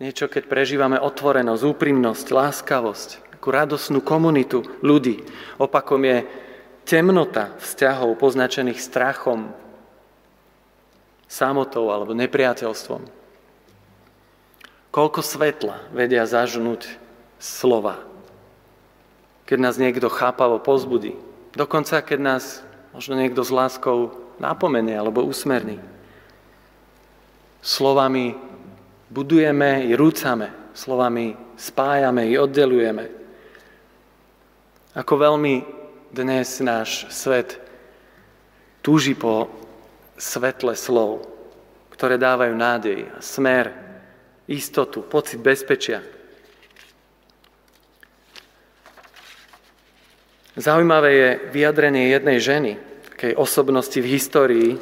[0.00, 3.10] niečo, keď prežívame otvorenosť, úprimnosť, láskavosť,
[3.46, 5.22] takú radosnú komunitu ľudí.
[5.54, 6.26] Opakom je
[6.82, 9.54] temnota vzťahov poznačených strachom,
[11.30, 13.06] samotou alebo nepriateľstvom.
[14.90, 16.90] Koľko svetla vedia zažnúť
[17.38, 18.02] slova.
[19.46, 21.14] Keď nás niekto chápavo pozbudí.
[21.54, 24.10] Dokonca, keď nás možno niekto s láskou
[24.42, 25.78] napomenie alebo usmerní.
[27.62, 28.34] Slovami
[29.06, 30.50] budujeme i rúcame.
[30.74, 33.15] Slovami spájame i oddelujeme.
[34.96, 35.60] Ako veľmi
[36.08, 37.60] dnes náš svet
[38.80, 39.52] túži po
[40.16, 41.20] svetle slov,
[41.92, 43.76] ktoré dávajú nádej smer
[44.48, 46.00] istotu, pocit bezpečia.
[50.56, 52.72] Zaujímavé je vyjadrenie jednej ženy,
[53.12, 54.80] takej osobnosti v histórii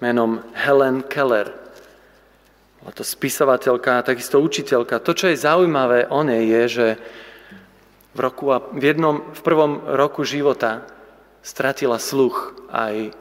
[0.00, 1.52] menom Helen Keller.
[2.80, 5.04] Bola to spisovateľka takisto učiteľka.
[5.04, 6.88] To, čo je zaujímavé o nej, je, že
[8.14, 10.86] v, roku a v, jednom, v prvom roku života
[11.40, 13.14] stratila sluch aj,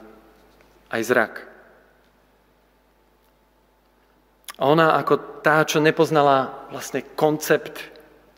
[0.89, 1.33] aj zrak.
[4.59, 7.79] Ona ako tá, čo nepoznala vlastne koncept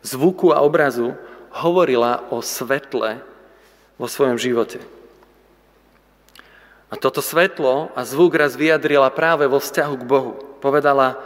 [0.05, 1.17] zvuku a obrazu,
[1.51, 3.25] hovorila o svetle
[3.97, 4.77] vo svojom živote.
[6.91, 10.33] A toto svetlo a zvuk raz vyjadrila práve vo vzťahu k Bohu.
[10.59, 11.17] Povedala,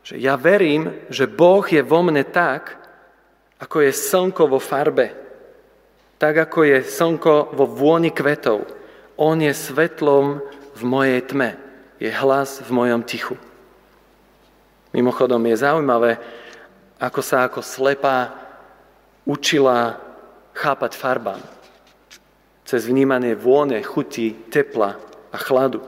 [0.00, 2.77] že ja verím, že Boh je vo mne tak,
[3.58, 5.14] ako je slnko vo farbe,
[6.18, 8.66] tak ako je slnko vo vôni kvetov.
[9.18, 10.42] On je svetlom
[10.78, 11.58] v mojej tme,
[11.98, 13.34] je hlas v mojom tichu.
[14.94, 16.18] Mimochodom je zaujímavé,
[16.98, 18.34] ako sa ako slepá
[19.26, 19.98] učila
[20.54, 21.42] chápať farbám.
[22.66, 24.98] Cez vnímanie vône, chuti, tepla
[25.30, 25.82] a chladu.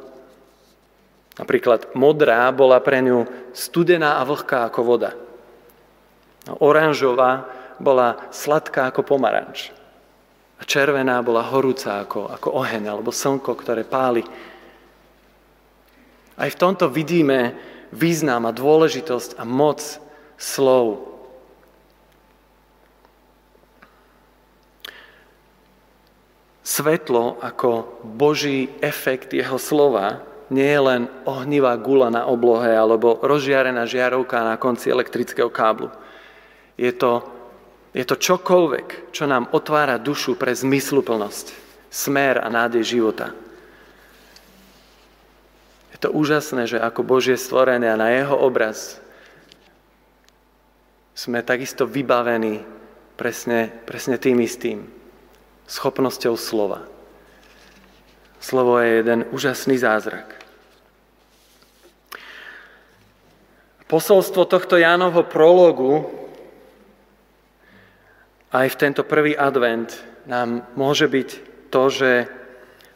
[1.38, 3.24] Napríklad modrá bola pre ňu
[3.56, 5.10] studená a vlhká ako voda.
[6.60, 9.72] Oranžová bola sladká ako pomaranč.
[10.60, 14.20] A červená bola horúca ako, ako oheň alebo slnko, ktoré páli.
[16.36, 17.56] Aj v tomto vidíme
[17.90, 19.80] význam a dôležitosť a moc
[20.36, 21.08] slov.
[26.60, 30.22] Svetlo ako Boží efekt jeho slova
[30.52, 35.90] nie je len ohnivá gula na oblohe alebo rozžiarená žiarovka na konci elektrického káblu.
[36.78, 37.26] Je to,
[37.90, 41.52] je to čokoľvek, čo nám otvára dušu pre zmysluplnosť,
[41.90, 43.34] smer a nádej života
[46.00, 48.96] to úžasné, že ako Božie stvorené a na jeho obraz
[51.12, 52.64] sme takisto vybavení
[53.20, 54.88] presne, presne tým istým.
[55.68, 56.88] Schopnosťou slova.
[58.40, 60.40] Slovo je jeden úžasný zázrak.
[63.84, 66.08] Posolstvo tohto Jánovho prologu
[68.50, 69.94] aj v tento prvý advent
[70.26, 71.28] nám môže byť
[71.70, 72.12] to, že,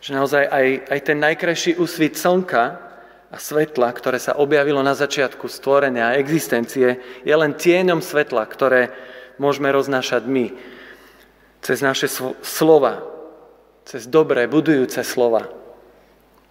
[0.03, 2.83] že naozaj aj, aj ten najkrajší úsvit slnka
[3.31, 8.95] a svetla, ktoré sa objavilo na začiatku stvorenia a existencie, je len tieňom svetla, ktoré
[9.39, 10.55] môžeme roznášať my.
[11.63, 12.11] Cez naše
[12.43, 13.03] slova,
[13.87, 15.51] cez dobré, budujúce slova,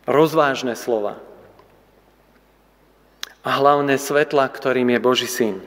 [0.08, 1.20] rozvážne slova.
[3.44, 5.60] A hlavné svetla, ktorým je Boží syn,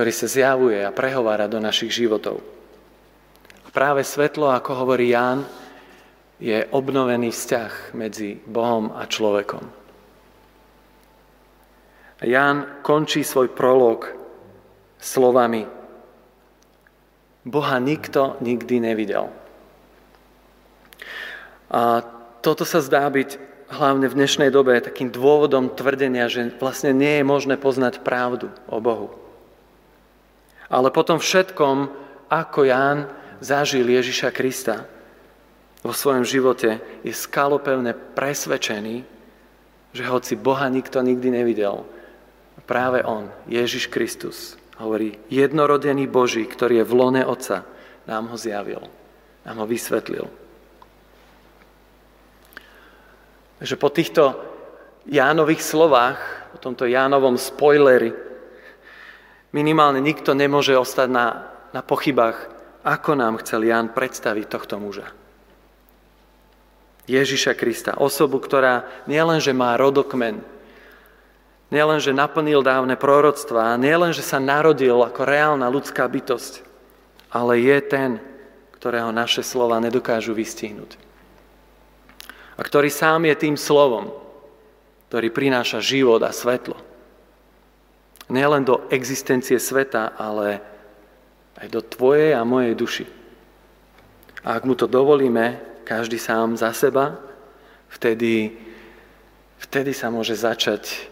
[0.00, 2.40] ktorý sa zjavuje a prehovára do našich životov.
[3.68, 5.44] Práve svetlo, ako hovorí Ján,
[6.40, 9.60] je obnovený vzťah medzi Bohom a človekom.
[12.16, 14.08] A Ján končí svoj prolog
[14.96, 15.68] slovami
[17.44, 19.28] Boha nikto nikdy nevidel.
[21.68, 22.00] A
[22.40, 23.36] toto sa zdá byť
[23.68, 28.80] hlavne v dnešnej dobe takým dôvodom tvrdenia, že vlastne nie je možné poznať pravdu o
[28.80, 29.19] Bohu.
[30.70, 31.90] Ale potom všetkom,
[32.30, 33.10] ako Ján
[33.42, 34.86] zažil Ježiša Krista,
[35.80, 39.02] vo svojom živote je skalopevne presvedčený,
[39.90, 41.82] že hoci Boha nikto nikdy nevidel,
[42.70, 47.66] práve On, Ježiš Kristus, hovorí, jednorodený Boží, ktorý je v lone Otca,
[48.06, 48.86] nám ho zjavil,
[49.42, 50.30] nám ho vysvetlil.
[53.58, 54.24] Takže po týchto
[55.10, 56.22] Jánových slovách,
[56.54, 58.29] po tomto Jánovom spoileri,
[59.50, 61.26] minimálne nikto nemôže ostať na,
[61.70, 62.50] na pochybách,
[62.86, 65.12] ako nám chcel Ján predstaviť tohto muža.
[67.10, 67.98] Ježiša Krista.
[67.98, 70.40] Osobu, ktorá nielenže má rodokmen,
[71.74, 76.62] nielenže naplnil dávne proroctvá, nielenže sa narodil ako reálna ľudská bytosť,
[77.34, 78.10] ale je ten,
[78.78, 80.96] ktorého naše slova nedokážu vystihnúť.
[82.54, 84.12] A ktorý sám je tým slovom,
[85.10, 86.89] ktorý prináša život a svetlo.
[88.30, 90.62] Nielen do existencie sveta, ale
[91.58, 93.06] aj do tvojej a mojej duši.
[94.46, 97.18] A ak mu to dovolíme, každý sám za seba,
[97.92, 98.56] vtedy,
[99.60, 101.10] vtedy sa môže začať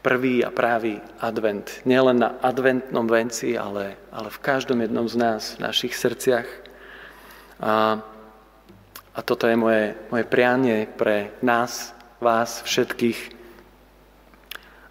[0.00, 1.68] prvý a právý advent.
[1.84, 6.48] Nielen na adventnom venci, ale, ale v každom jednom z nás, v našich srdciach.
[7.60, 8.00] A,
[9.12, 13.39] a toto je moje, moje prianie pre nás, vás všetkých,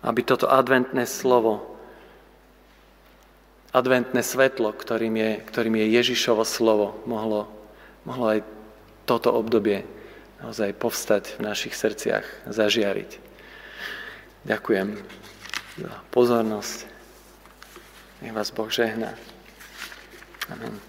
[0.03, 1.79] aby toto adventné slovo
[3.69, 7.45] adventné svetlo, ktorým je, ktorým je Ježišovo slovo, mohlo,
[8.05, 8.39] mohlo aj
[9.05, 9.85] toto obdobie
[10.39, 13.11] naozaj povstať v našich srdciach, zažiariť.
[14.47, 14.95] Ďakujem
[15.83, 16.87] za pozornosť.
[18.23, 19.13] Nech vás Boh žehná.
[20.49, 20.79] Amen.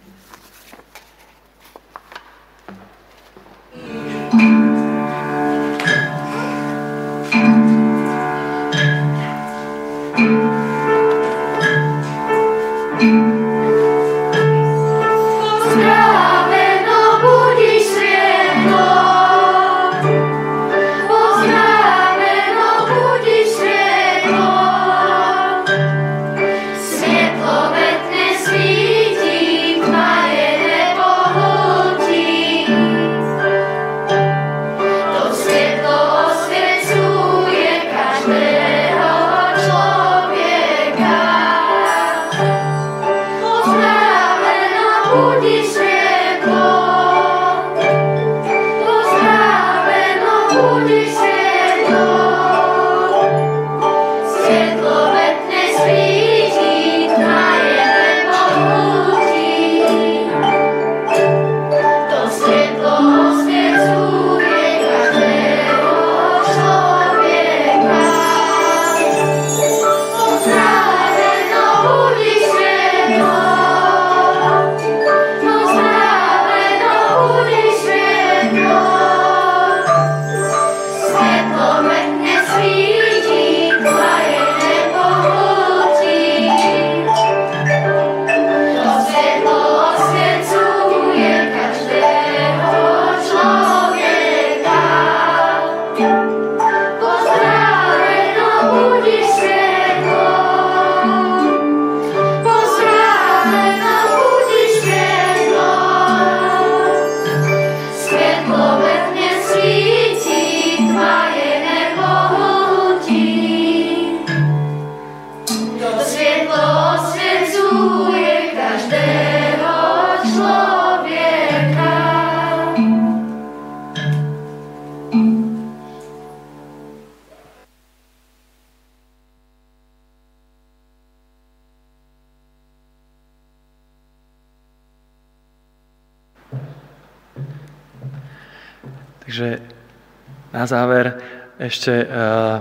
[140.60, 141.16] Na záver
[141.56, 142.60] ešte uh,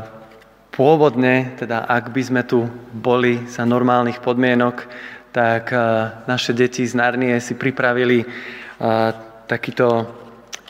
[0.72, 2.64] pôvodne, teda ak by sme tu
[2.96, 4.88] boli za normálnych podmienok,
[5.36, 9.12] tak uh, naše deti z Narnie si pripravili uh,
[9.52, 10.08] takýto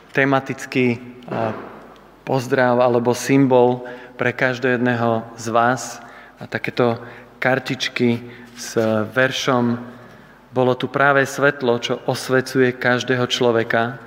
[0.10, 0.98] tematický
[2.26, 3.86] pozdrav alebo symbol
[4.18, 6.02] pre každého jedného z vás
[6.42, 6.98] a takéto
[7.38, 8.18] kartičky
[8.58, 8.74] s
[9.14, 9.78] veršom
[10.50, 14.02] Bolo tu práve svetlo, čo osvecuje každého človeka.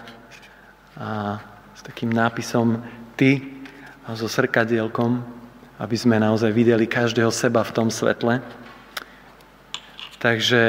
[0.99, 1.39] A
[1.83, 2.83] takým nápisom
[3.23, 3.39] Ty
[4.19, 5.23] so srkadielkom,
[5.79, 8.43] aby sme naozaj videli každého seba v tom svetle.
[10.19, 10.63] Takže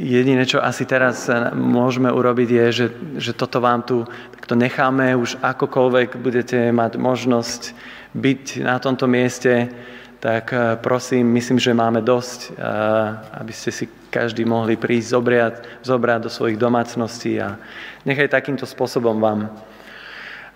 [0.00, 2.86] jediné, čo asi teraz môžeme urobiť, je, že,
[3.20, 4.08] že toto vám tu
[4.40, 7.76] takto necháme, už akokoľvek budete mať možnosť
[8.16, 9.68] byť na tomto mieste,
[10.16, 15.84] tak eh, prosím, myslím, že máme dosť, eh, aby ste si každý mohli prísť zobrať,
[15.84, 17.60] zobrať do svojich domácností a
[18.08, 19.52] nechaj takýmto spôsobom vám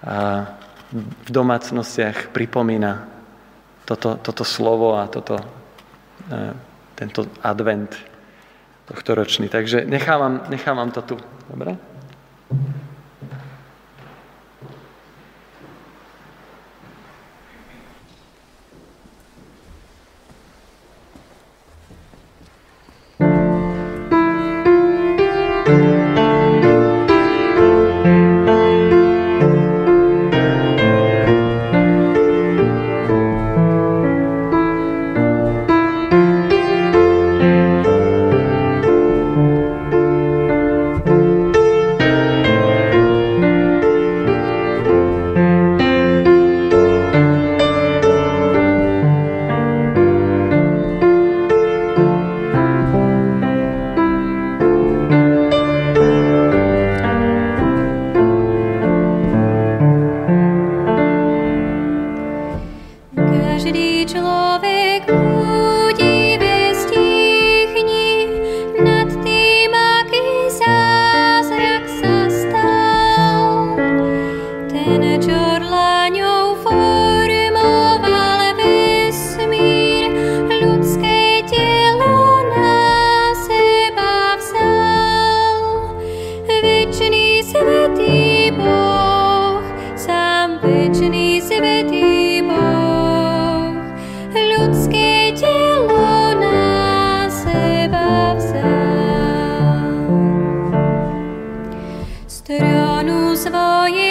[0.04, 0.44] a
[0.92, 3.08] v domácnostiach pripomína
[3.84, 5.36] toto, toto slovo a toto,
[6.30, 6.54] e,
[6.94, 7.96] tento advent
[8.84, 9.48] tohto ročný.
[9.48, 11.16] Takže nechávam, nechávam to tu.
[11.50, 11.76] Dobre?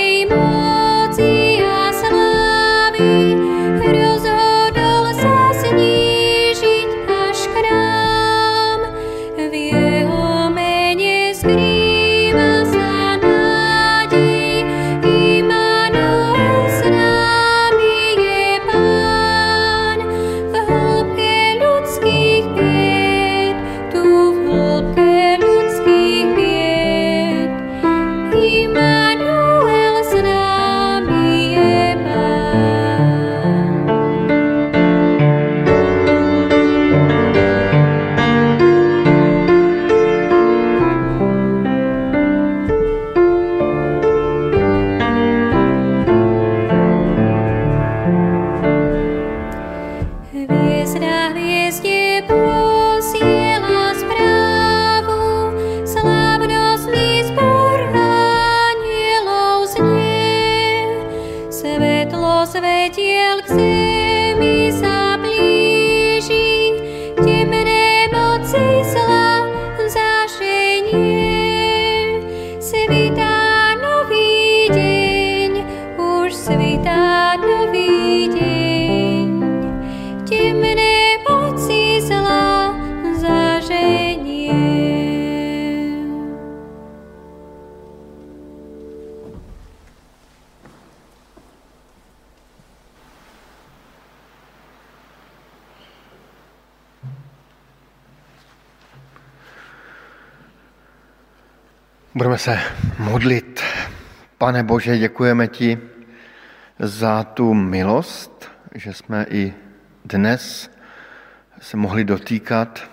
[0.04, 0.62] Amen.
[104.74, 105.80] Bože, děkujeme ti
[106.80, 109.54] za tu milost, že jsme i
[110.06, 110.72] dnes
[111.62, 112.90] se mohli dotýkat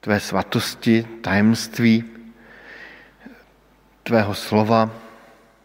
[0.00, 2.04] tvé svatosti, tajemství,
[4.02, 4.90] tvého slova,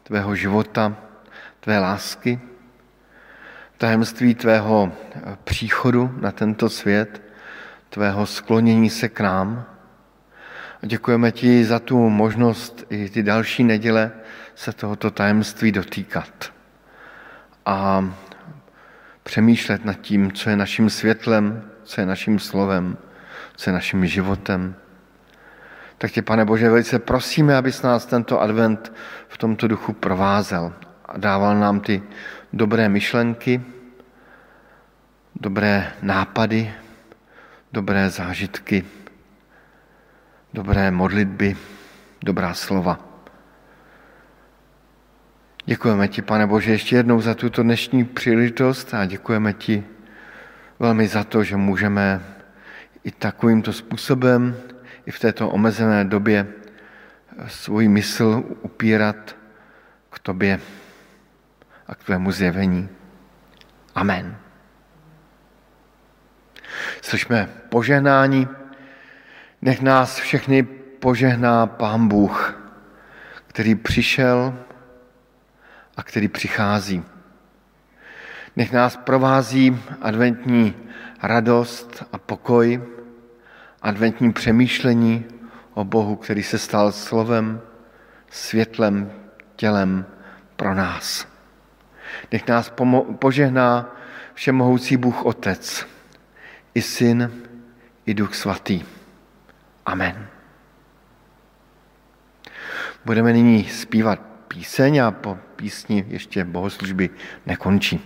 [0.04, 0.96] tvého života,
[1.60, 2.39] tvé lásky,
[3.78, 4.91] tajemství tvého
[5.43, 7.22] příchodu na tento svět,
[7.89, 9.66] tvého sklonění se k nám,
[10.84, 14.12] a děkujeme ti za tu možnost i ty další neděle
[14.56, 16.51] se tohoto tajemství dotýkat
[17.66, 18.10] a
[19.24, 22.97] přemýšlet nad tím, co je naším světlem, co je naším slovem,
[23.56, 24.76] co je naším životem.
[25.97, 28.93] Tak tě, pane Bože, velice prosíme, abys nás tento advent
[29.28, 30.74] v tomto duchu provázel
[31.06, 32.03] a dával nám ty
[32.53, 33.62] dobré myšlenky,
[35.36, 36.74] dobré nápady,
[37.74, 38.86] dobré zážitky,
[40.53, 41.58] dobré modlitby,
[42.24, 43.14] dobrá slova.
[45.68, 49.84] Děkujeme ti, pane Bože, ještě jednou za tuto dnešní příležitost a děkujeme ti
[50.80, 52.22] velmi za to, že můžeme
[53.03, 54.57] i takovýmto způsobem,
[55.05, 56.47] i v této omezené době
[57.47, 59.36] svůj mysl upírat
[60.09, 60.59] k tobě
[61.88, 62.89] a k tvému zjevení.
[63.95, 64.38] Amen.
[67.01, 68.47] Slyšme požehnání.
[69.61, 70.63] Nech nás všechny
[70.99, 72.59] požehná Pán Bůh,
[73.47, 74.64] který přišel
[75.98, 77.04] a který přichází.
[78.56, 80.76] Nech nás provází adventní
[81.24, 82.82] radost a pokoj,
[83.82, 85.26] adventní přemýšlení
[85.74, 87.62] o Bohu, který se stal slovem,
[88.30, 89.12] světlem,
[89.56, 90.06] tělem
[90.56, 91.28] pro nás.
[92.32, 92.74] Nech nás
[93.20, 93.96] požehná
[94.34, 95.88] všemohoucí Bůh Otec,
[96.74, 97.32] i Syn,
[98.06, 98.84] i Duch Svatý.
[99.86, 100.28] Amen.
[103.06, 107.10] Budeme nyní zpívat píseň a po písni ještě bohoslužby
[107.45, 107.99] nekončí.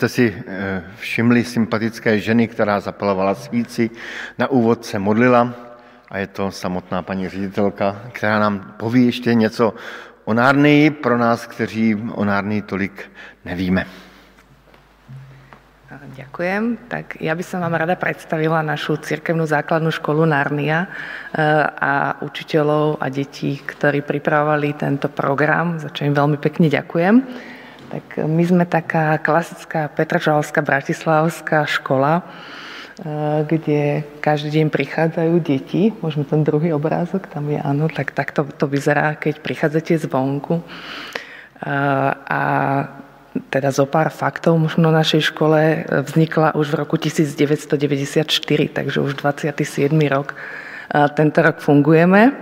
[0.00, 3.90] Jste si eh, všimli sympatické ženy, která zapalovala svíci.
[4.40, 5.52] Na úvod se modlila
[6.08, 9.74] a je to samotná paní ředitelka, která nám poví ještě něco
[10.24, 13.12] o Nárnii pro nás, kteří o Nárnii tolik
[13.44, 13.84] nevíme.
[16.16, 16.88] Ďakujem.
[16.88, 21.44] Tak ja by som vám rada predstavila našu cirkevnú základnú školu Narnia eh,
[21.76, 27.14] a učiteľov a detí, ktorí pripravovali tento program, za čo im veľmi pekne ďakujem.
[27.90, 32.22] Tak my sme taká klasická Petržalská bratislavská škola,
[33.00, 35.88] Eh, kde každý deň prichádzajú deti.
[36.04, 40.60] Môžeme ten druhý obrázok, tam je áno, tak, tak to, to vyzerá, keď prichádzate zvonku.
[40.60, 42.42] Eh, a
[43.48, 49.96] teda zo pár faktov možno našej škole vznikla už v roku 1994, takže už 27.
[50.10, 50.36] rok
[51.14, 52.34] tento rok fungujeme.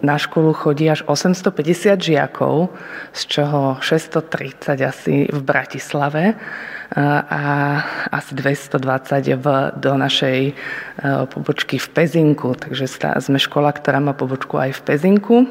[0.00, 2.72] Na školu chodí až 850 žiakov,
[3.12, 6.40] z čoho 630 asi v Bratislave
[7.28, 7.42] a
[8.08, 9.46] asi 220 v,
[9.76, 10.52] do našej e,
[11.28, 12.56] pobočky v Pezinku.
[12.56, 12.88] Takže
[13.20, 15.36] sme škola, ktorá má pobočku aj v Pezinku.
[15.44, 15.46] E,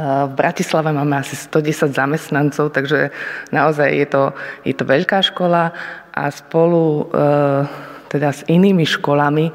[0.00, 3.12] v Bratislave máme asi 110 zamestnancov, takže
[3.54, 4.22] naozaj je to,
[4.66, 5.70] je to veľká škola
[6.10, 7.22] a spolu e,
[8.10, 9.52] teda s inými školami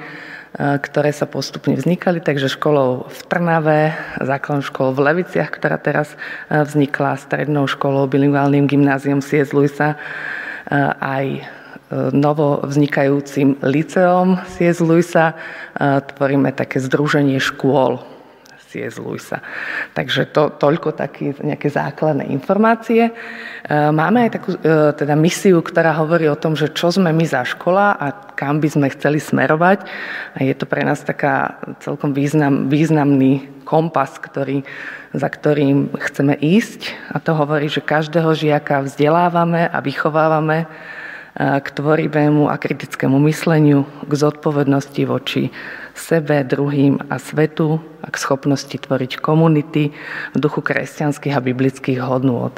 [0.58, 6.18] ktoré sa postupne vznikali, takže školou v Trnave, základnou školou v Leviciach, ktorá teraz
[6.50, 9.54] vznikla, strednou školou, bilingválnym gymnáziom C.S.
[9.54, 10.02] Luisa,
[10.98, 11.46] aj
[12.12, 14.82] novo vznikajúcim liceom C.S.
[14.82, 15.38] Luisa
[15.78, 18.17] tvoríme také združenie škôl
[18.78, 19.02] C.S.
[19.02, 19.42] Lewisa.
[19.98, 23.10] Takže to, toľko také nejaké základné informácie.
[23.10, 23.12] E,
[23.74, 24.60] máme aj takú e,
[24.94, 28.70] teda misiu, ktorá hovorí o tom, že čo sme my za škola a kam by
[28.70, 29.82] sme chceli smerovať.
[30.38, 34.62] A je to pre nás taká celkom význam, významný kompas, ktorý,
[35.18, 36.94] za ktorým chceme ísť.
[37.10, 40.70] A to hovorí, že každého žiaka vzdelávame a vychovávame
[41.38, 45.54] k tvorivému a kritickému mysleniu, k zodpovednosti voči
[45.98, 49.92] sebe, druhým a svetu a k schopnosti tvoriť komunity
[50.34, 52.54] v duchu kresťanských a biblických hodnôt.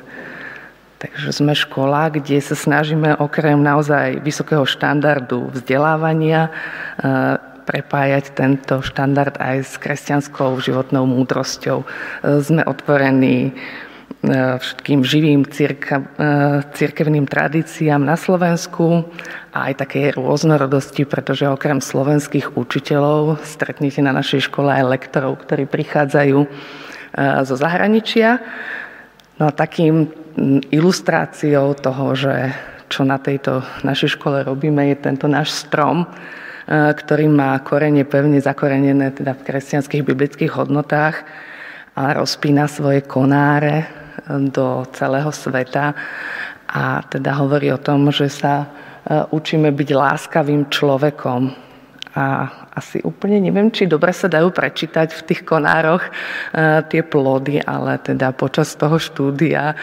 [1.00, 6.52] Takže sme škola, kde sa snažíme okrem naozaj vysokého štandardu vzdelávania
[7.64, 11.88] prepájať tento štandard aj s kresťanskou životnou múdrosťou.
[12.44, 13.89] Sme otvorení E,
[14.24, 19.08] všetkým živým círka, e, církevným tradíciám na Slovensku
[19.56, 25.72] a aj také rôznorodosti, pretože okrem slovenských učiteľov stretnete na našej škole aj lektorov, ktorí
[25.72, 26.48] prichádzajú e,
[27.48, 28.44] zo zahraničia.
[29.40, 30.12] No a takým
[30.68, 32.52] ilustráciou toho, že
[32.92, 36.04] čo na tejto našej škole robíme, je tento náš strom,
[36.70, 41.24] ktorý má korene pevne zakorenené teda v kresťanských biblických hodnotách
[41.96, 45.96] a rozpína svoje konáre do celého sveta
[46.70, 48.68] a teda hovorí o tom, že sa e,
[49.34, 51.70] učíme byť láskavým človekom.
[52.14, 52.26] A
[52.74, 56.12] asi úplne neviem, či dobre sa dajú prečítať v tých konároch e,
[56.90, 59.74] tie plody, ale teda počas toho štúdia,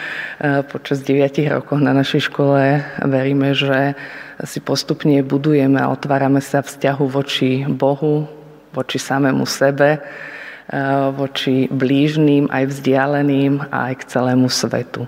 [0.71, 1.19] počas 9
[1.51, 3.95] rokov na našej škole veríme, že
[4.47, 8.27] si postupne budujeme a otvárame sa vzťahu voči Bohu,
[8.71, 10.36] voči samému sebe, Eh,
[11.15, 15.07] voči blížným, aj vzdialeným aj k celému svetu.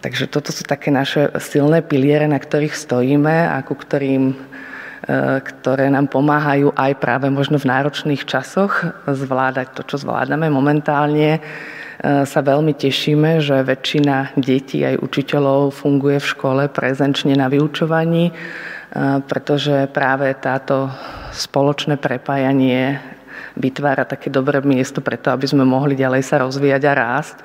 [0.00, 5.90] Takže toto sú také naše silné piliere, na ktorých stojíme a ku ktorým eh, ktoré
[5.90, 11.42] nám pomáhajú aj práve možno v náročných časoch zvládať to, čo zvládame momentálne.
[11.42, 18.34] Eh, sa veľmi tešíme, že väčšina detí aj učiteľov funguje v škole prezenčne na vyučovaní,
[19.24, 20.92] pretože práve táto
[21.32, 23.00] spoločné prepájanie
[23.56, 27.38] vytvára také dobré miesto preto, aby sme mohli ďalej sa rozvíjať a rásť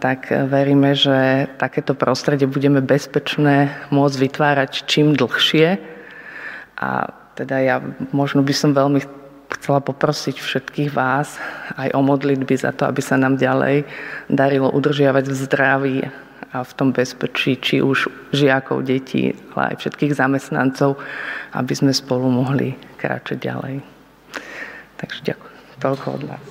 [0.00, 5.76] tak veríme, že takéto prostredie budeme bezpečné môcť vytvárať čím dlhšie.
[6.80, 7.76] A teda ja
[8.10, 9.04] možno by som veľmi
[9.60, 11.36] chcela poprosiť všetkých vás
[11.76, 13.84] aj o modlitby za to, aby sa nám ďalej
[14.30, 15.98] darilo udržiavať v zdraví
[16.50, 20.98] a v tom bezpečí, či už žiakov, detí, ale aj všetkých zamestnancov,
[21.54, 23.99] aby sme spolu mohli kráčať ďalej.
[25.00, 25.56] Takže ďakujem.
[25.80, 26.44] Toľko od nás.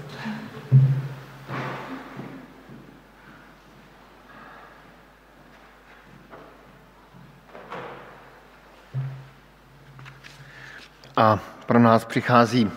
[11.19, 12.71] A pro nás přichází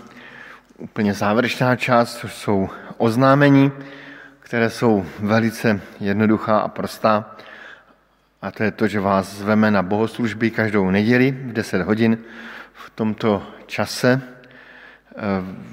[0.79, 2.69] úplně závěrečná část, což jsou
[2.99, 3.73] oznámení,
[4.41, 7.37] které jsou velice jednoduchá a prostá.
[8.43, 12.19] A to je to, že vás zveme na bohoslužby každou neděli v 10 hodin
[12.73, 14.32] v tomto čase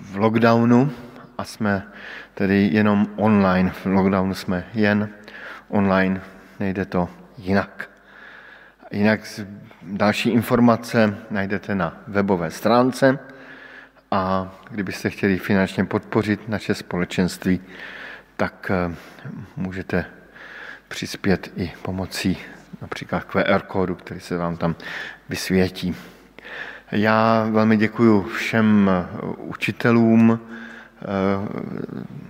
[0.01, 0.91] v lockdownu
[1.37, 1.83] a jsme
[2.33, 3.69] tedy jenom online.
[3.69, 5.09] V lockdownu jsme jen
[5.67, 6.21] online,
[6.59, 7.89] nejde to jinak.
[8.91, 9.19] Jinak
[9.83, 13.19] další informace najdete na webové stránce
[14.11, 17.61] a kdybyste chtěli finančně podpořit naše společenství,
[18.37, 18.95] tak eh,
[19.55, 20.05] můžete
[20.87, 22.37] přispět i pomocí
[22.81, 24.75] například QR kódu, který se vám tam
[25.29, 25.95] vysvětí.
[26.91, 28.91] Já velmi děkuji všem
[29.37, 30.39] učitelům,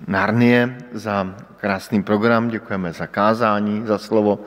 [0.07, 4.39] Narnie za krásný program, děkujeme za kázání, za slovo,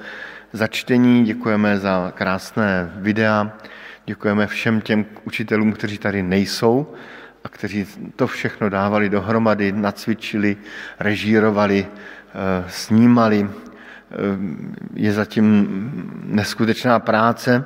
[0.52, 3.52] za čtení, děkujeme za krásné videa,
[4.06, 6.94] děkujeme všem těm učitelům, kteří tady nejsou
[7.44, 7.86] a kteří
[8.16, 10.56] to všechno dávali dohromady, nacvičili,
[11.00, 11.86] režírovali,
[12.68, 13.50] snímali,
[14.94, 15.68] je zatím
[16.24, 17.64] neskutečná práce,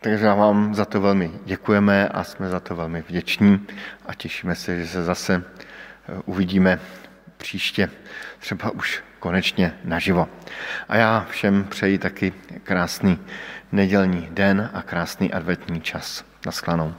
[0.00, 3.66] takže vám za to velmi děkujeme a jsme za to velmi vděční
[4.06, 5.44] a těšíme se, že se zase
[6.24, 6.80] uvidíme
[7.36, 7.90] příště,
[8.38, 10.28] třeba už konečně naživo.
[10.88, 12.32] A já všem přeji taky
[12.62, 13.18] krásný
[13.72, 16.24] nedělní den a krásný adventní čas.
[16.46, 16.94] Naschledanou.